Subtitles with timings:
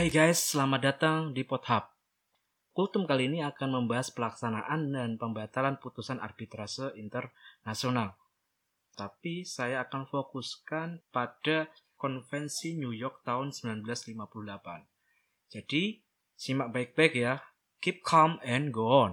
[0.00, 1.92] Hai guys, selamat datang di Pothub.
[2.72, 8.16] Kultum kali ini akan membahas pelaksanaan dan pembatalan putusan arbitrase internasional.
[8.96, 11.68] Tapi saya akan fokuskan pada
[12.00, 14.88] konvensi New York tahun 1958.
[15.52, 16.00] Jadi,
[16.32, 17.44] simak baik-baik ya.
[17.84, 19.12] Keep calm and go on.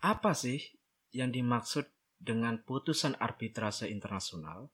[0.00, 0.72] Apa sih
[1.12, 1.84] yang dimaksud
[2.16, 4.72] dengan putusan arbitrase internasional?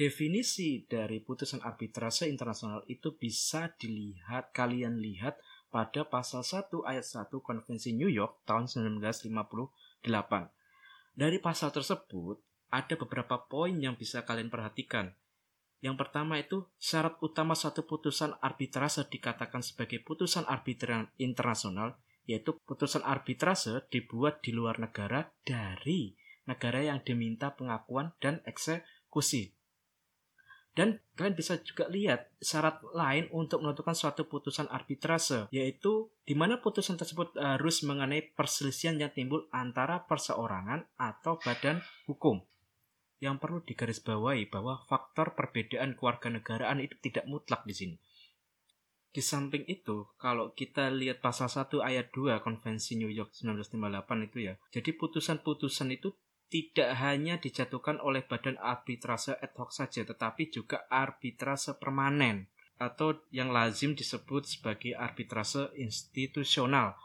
[0.00, 5.36] Definisi dari putusan arbitrase internasional itu bisa dilihat, kalian lihat
[5.68, 8.64] pada pasal 1 ayat 1 Konvensi New York tahun
[8.96, 9.28] 1958.
[11.12, 12.40] Dari pasal tersebut,
[12.72, 15.12] ada beberapa poin yang bisa kalian perhatikan.
[15.84, 23.04] Yang pertama itu syarat utama satu putusan arbitrase dikatakan sebagai putusan arbitral internasional yaitu putusan
[23.04, 26.16] arbitrase dibuat di luar negara dari
[26.48, 29.59] negara yang diminta pengakuan dan eksekusi.
[30.70, 36.62] Dan kalian bisa juga lihat syarat lain untuk menentukan suatu putusan arbitrase, yaitu di mana
[36.62, 42.46] putusan tersebut harus mengenai perselisihan yang timbul antara perseorangan atau badan hukum.
[43.18, 47.96] Yang perlu digarisbawahi bahwa faktor perbedaan keluarga negaraan itu tidak mutlak di sini.
[49.10, 54.38] Di samping itu, kalau kita lihat pasal 1 ayat 2 Konvensi New York 1958 itu
[54.46, 56.14] ya, jadi putusan-putusan itu
[56.50, 63.54] tidak hanya dijatuhkan oleh badan arbitrase ad hoc saja, tetapi juga arbitrase permanen atau yang
[63.54, 66.98] lazim disebut sebagai arbitrase institusional.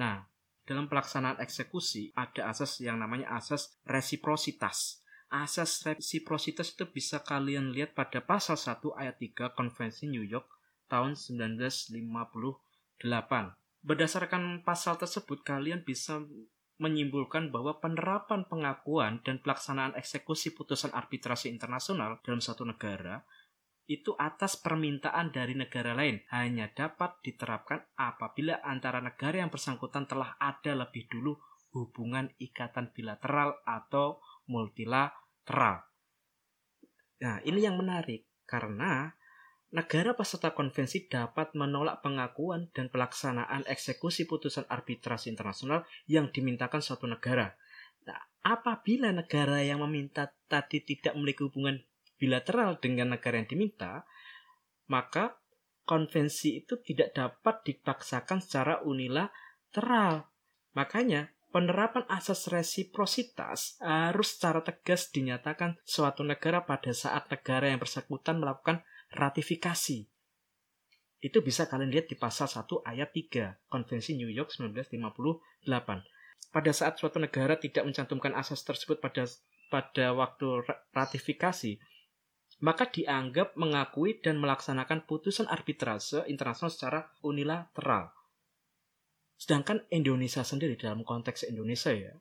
[0.00, 0.24] Nah,
[0.64, 5.04] dalam pelaksanaan eksekusi ada asas yang namanya asas resiprositas.
[5.28, 10.46] Asas resiprositas itu bisa kalian lihat pada pasal 1 ayat 3 Konvensi New York
[10.86, 11.92] tahun 1958.
[13.80, 16.22] Berdasarkan pasal tersebut, kalian bisa
[16.80, 23.20] menyimpulkan bahwa penerapan pengakuan dan pelaksanaan eksekusi putusan arbitrasi internasional dalam satu negara
[23.90, 30.38] itu atas permintaan dari negara lain hanya dapat diterapkan apabila antara negara yang bersangkutan telah
[30.40, 31.36] ada lebih dulu
[31.74, 35.84] hubungan ikatan bilateral atau multilateral.
[37.20, 39.12] Nah, ini yang menarik karena
[39.70, 47.06] negara peserta konvensi dapat menolak pengakuan dan pelaksanaan eksekusi putusan arbitrasi internasional yang dimintakan suatu
[47.06, 47.54] negara.
[48.06, 51.78] Nah, apabila negara yang meminta tadi tidak memiliki hubungan
[52.18, 54.02] bilateral dengan negara yang diminta,
[54.90, 55.38] maka
[55.86, 60.26] konvensi itu tidak dapat dipaksakan secara unilateral.
[60.74, 68.38] Makanya, penerapan asas resiprositas harus secara tegas dinyatakan suatu negara pada saat negara yang bersangkutan
[68.38, 70.06] melakukan ratifikasi.
[71.20, 75.68] Itu bisa kalian lihat di pasal 1 ayat 3 Konvensi New York 1958.
[76.50, 79.28] Pada saat suatu negara tidak mencantumkan asas tersebut pada
[79.70, 81.78] pada waktu ratifikasi,
[82.60, 88.10] maka dianggap mengakui dan melaksanakan putusan arbitrase internasional secara unilateral.
[89.38, 92.12] Sedangkan Indonesia sendiri dalam konteks Indonesia ya,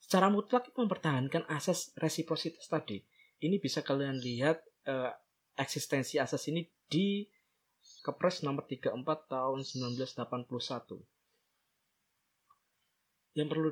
[0.00, 3.04] secara mutlak mempertahankan asas resiprositas tadi.
[3.40, 5.12] Ini bisa kalian lihat eh,
[5.60, 7.28] eksistensi asas ini di
[8.00, 8.96] Kepres nomor 34
[9.28, 11.04] tahun 1981.
[13.36, 13.70] Yang perlu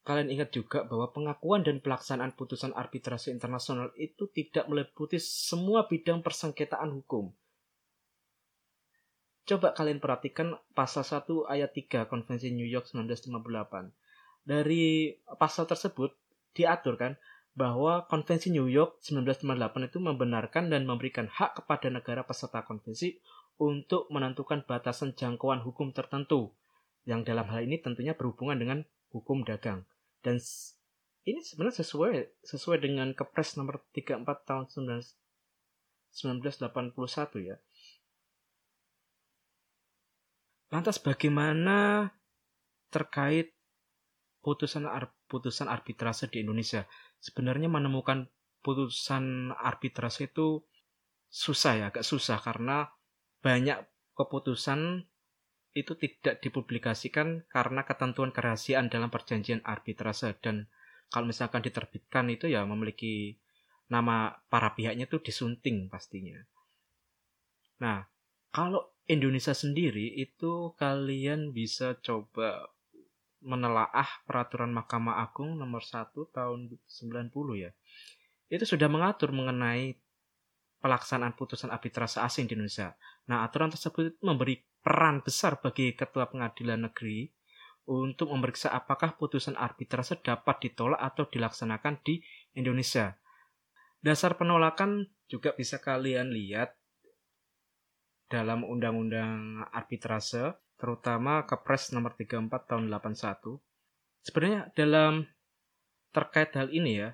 [0.00, 6.24] kalian ingat juga bahwa pengakuan dan pelaksanaan putusan arbitrase internasional itu tidak meliputi semua bidang
[6.24, 7.28] persengketaan hukum.
[9.44, 13.92] Coba kalian perhatikan pasal 1 ayat 3 Konvensi New York 1958.
[14.46, 16.16] Dari pasal tersebut
[16.56, 17.12] diatur kan
[17.54, 23.18] bahwa Konvensi New York 1998 itu membenarkan dan memberikan hak kepada negara peserta konvensi
[23.60, 26.56] untuk menentukan batasan jangkauan hukum tertentu
[27.04, 28.78] yang dalam hal ini tentunya berhubungan dengan
[29.12, 29.84] hukum dagang.
[30.24, 30.40] Dan
[31.28, 35.04] ini sebenarnya sesuai sesuai dengan Kepres nomor 34 tahun 1981
[37.44, 37.60] ya.
[40.70, 42.08] Lantas bagaimana
[42.94, 43.58] terkait
[44.40, 44.86] putusan
[45.26, 46.86] putusan arbitrase di Indonesia?
[47.20, 48.28] Sebenarnya menemukan
[48.60, 50.64] putusan arbitrase itu
[51.30, 52.90] susah ya, agak susah karena
[53.40, 53.80] banyak
[54.18, 55.08] keputusan
[55.70, 60.66] itu tidak dipublikasikan karena ketentuan kerahasiaan dalam perjanjian arbitrase dan
[61.06, 63.38] kalau misalkan diterbitkan itu ya memiliki
[63.90, 66.38] nama para pihaknya itu disunting pastinya.
[67.82, 68.06] Nah,
[68.50, 72.70] kalau Indonesia sendiri itu kalian bisa coba
[73.40, 77.70] menelaah peraturan Mahkamah Agung nomor 1 tahun 90 ya.
[78.50, 79.96] Itu sudah mengatur mengenai
[80.80, 82.96] pelaksanaan putusan arbitrase asing di Indonesia.
[83.28, 87.28] Nah, aturan tersebut memberi peran besar bagi ketua pengadilan negeri
[87.90, 92.20] untuk memeriksa apakah putusan arbitrase dapat ditolak atau dilaksanakan di
[92.56, 93.16] Indonesia.
[94.00, 96.72] Dasar penolakan juga bisa kalian lihat
[98.30, 103.60] dalam Undang-Undang Arbitrase, terutama Kepres nomor 34 tahun 81.
[104.24, 105.28] Sebenarnya dalam
[106.10, 107.10] terkait hal ini ya,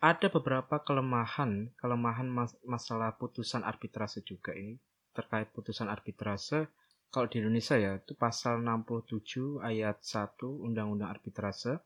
[0.00, 4.80] ada beberapa kelemahan, kelemahan mas masalah putusan arbitrase juga ini
[5.12, 6.72] terkait putusan arbitrase
[7.10, 11.82] kalau di Indonesia ya itu pasal 67 ayat 1 Undang-Undang Arbitrase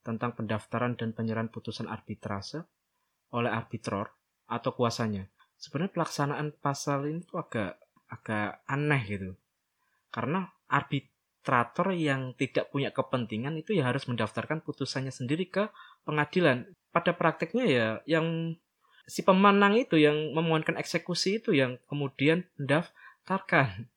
[0.00, 2.64] tentang pendaftaran dan penyerahan putusan arbitrase
[3.36, 4.16] oleh arbitror
[4.48, 5.28] atau kuasanya.
[5.60, 7.78] Sebenarnya pelaksanaan pasal ini tuh agak
[8.08, 9.30] agak aneh gitu.
[10.12, 15.72] Karena arbitrator yang tidak punya kepentingan itu ya harus mendaftarkan putusannya sendiri ke
[16.04, 16.68] pengadilan.
[16.92, 18.54] Pada prakteknya ya yang
[19.08, 23.88] si pemenang itu yang memohonkan eksekusi itu yang kemudian mendaftarkan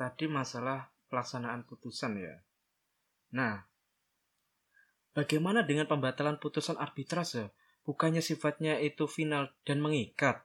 [0.00, 2.40] tadi masalah pelaksanaan putusan ya.
[3.36, 3.68] Nah,
[5.12, 7.52] bagaimana dengan pembatalan putusan arbitrase?
[7.84, 10.40] Bukannya sifatnya itu final dan mengikat.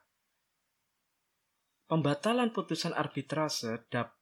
[1.88, 4.15] Pembatalan putusan arbitrase dapat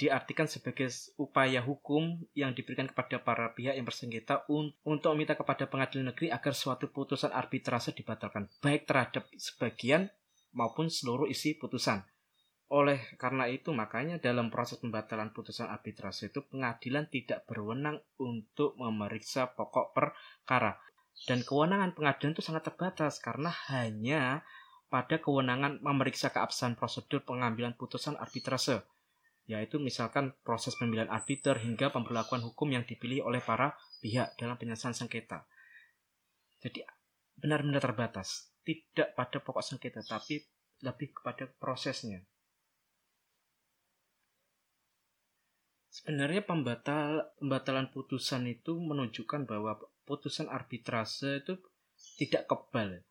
[0.00, 0.88] diartikan sebagai
[1.20, 6.56] upaya hukum yang diberikan kepada para pihak yang bersengketa untuk meminta kepada pengadilan negeri agar
[6.56, 10.08] suatu putusan arbitrase dibatalkan, baik terhadap sebagian
[10.56, 12.00] maupun seluruh isi putusan.
[12.72, 19.52] Oleh karena itu, makanya dalam proses pembatalan putusan arbitrase itu pengadilan tidak berwenang untuk memeriksa
[19.52, 20.80] pokok perkara.
[21.28, 24.46] Dan kewenangan pengadilan itu sangat terbatas karena hanya
[24.88, 28.86] pada kewenangan memeriksa keabsahan prosedur pengambilan putusan arbitrase,
[29.50, 34.94] yaitu misalkan proses pemilihan arbiter hingga pemberlakuan hukum yang dipilih oleh para pihak dalam penyelesaian
[34.94, 35.42] sengketa.
[36.62, 36.86] Jadi
[37.34, 40.38] benar-benar terbatas, tidak pada pokok sengketa, tapi
[40.86, 42.22] lebih kepada prosesnya.
[45.90, 51.58] Sebenarnya pembatal pembatalan putusan itu menunjukkan bahwa putusan arbitrase itu
[52.14, 53.02] tidak kebal.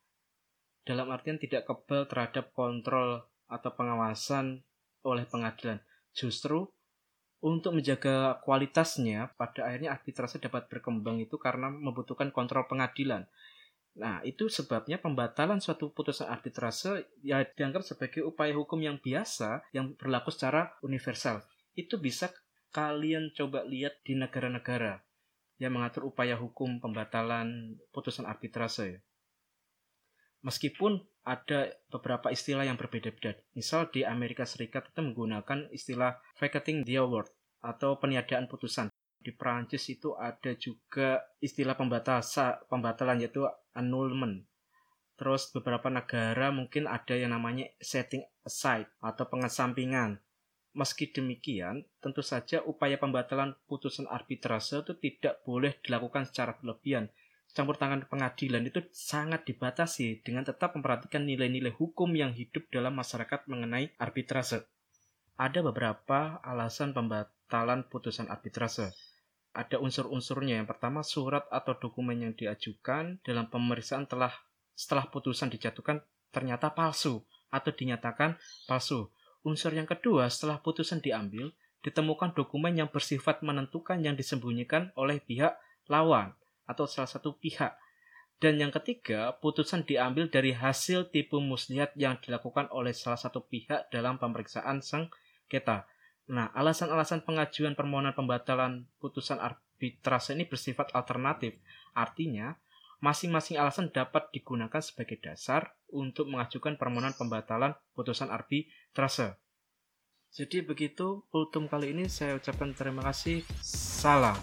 [0.88, 4.63] Dalam artian tidak kebal terhadap kontrol atau pengawasan
[5.03, 5.83] oleh pengadilan.
[6.19, 6.68] Justru
[7.39, 13.24] untuk menjaga kualitasnya, pada akhirnya arbitrase dapat berkembang itu karena membutuhkan kontrol pengadilan.
[13.95, 19.95] Nah, itu sebabnya pembatalan suatu putusan arbitrase ya dianggap sebagai upaya hukum yang biasa yang
[19.95, 21.39] berlaku secara universal.
[21.80, 22.27] Itu bisa
[22.75, 25.00] kalian coba lihat di negara-negara
[25.60, 29.04] yang mengatur upaya hukum pembatalan putusan arbitrase.
[30.39, 33.38] Meskipun ada beberapa istilah yang berbeda-beda.
[33.53, 37.27] Misal di Amerika Serikat itu menggunakan istilah vacating the award
[37.59, 38.89] atau peniadaan putusan.
[39.19, 43.44] Di Prancis itu ada juga istilah pembatasa, pembatalan yaitu
[43.75, 44.47] annulment.
[45.19, 50.24] Terus beberapa negara mungkin ada yang namanya setting aside atau pengesampingan.
[50.71, 57.12] Meski demikian, tentu saja upaya pembatalan putusan arbitrase itu tidak boleh dilakukan secara berlebihan.
[57.60, 63.52] Campur tangan pengadilan itu sangat dibatasi dengan tetap memperhatikan nilai-nilai hukum yang hidup dalam masyarakat
[63.52, 64.64] mengenai arbitrase.
[65.36, 68.96] Ada beberapa alasan pembatalan putusan arbitrase.
[69.52, 70.64] Ada unsur-unsurnya.
[70.64, 74.32] Yang pertama, surat atau dokumen yang diajukan dalam pemeriksaan telah
[74.72, 76.00] setelah putusan dijatuhkan
[76.32, 78.40] ternyata palsu atau dinyatakan
[78.72, 79.12] palsu
[79.44, 81.52] Unsur yang kedua, setelah putusan diambil,
[81.84, 85.60] ditemukan dokumen yang bersifat menentukan yang disembunyikan oleh pihak
[85.92, 86.38] lawan
[86.70, 87.74] atau salah satu pihak.
[88.40, 93.92] Dan yang ketiga, putusan diambil dari hasil tipu muslihat yang dilakukan oleh salah satu pihak
[93.92, 95.90] dalam pemeriksaan sengketa.
[96.32, 101.60] Nah, alasan-alasan pengajuan permohonan pembatalan putusan arbitrase ini bersifat alternatif.
[101.92, 102.56] Artinya,
[103.04, 109.36] masing-masing alasan dapat digunakan sebagai dasar untuk mengajukan permohonan pembatalan putusan arbitrase.
[110.30, 113.42] Jadi begitu ultum kali ini saya ucapkan terima kasih.
[113.66, 114.38] Salam.